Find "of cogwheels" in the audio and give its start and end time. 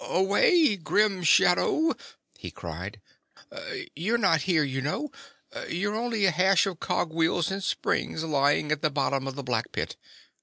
6.65-7.51